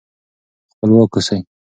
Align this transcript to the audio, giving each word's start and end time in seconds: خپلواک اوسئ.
خپلواک 0.73 1.11
اوسئ. 1.15 1.39